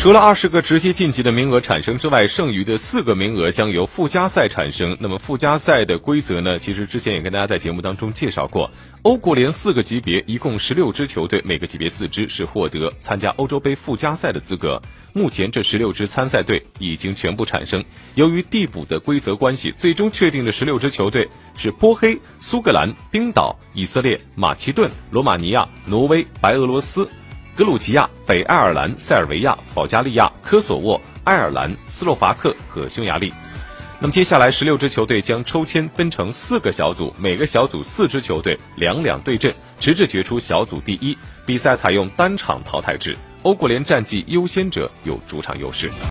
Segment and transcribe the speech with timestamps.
[0.00, 4.96] 除了二十个直接晋级的名额产生之外，剩余的四个名额将由附加赛产生。
[4.98, 6.58] 那么附加赛的规则呢？
[6.58, 8.70] 其实之前也跟大家在节目当中介绍过。
[9.02, 14.80] 欧国联四个级别，一共十六支球队，每个级别四支是获得参加欧洲杯附加赛的资格。
[15.12, 17.84] 目前这十六支参赛队已经全部产生。
[18.14, 21.28] 由于递补的规则关系，最终确定的十六支球队
[21.58, 27.06] 是波黑、苏格兰、冰岛、以色列、马其顿、罗马尼亚、挪威、白俄罗斯。
[27.56, 33.32] 格鲁吉亚、北爱尔兰、塞尔维亚、保加利亚、科索沃、爱尔兰、斯洛伐克和匈牙利。
[33.98, 41.16] 那么接下来十六支球队将抽签分成四个小组，每个小组四支球队两两对阵，直至决出小组第一。
[41.44, 45.90] 比赛采用单场淘汰制，欧国联战绩优先者有主场优势。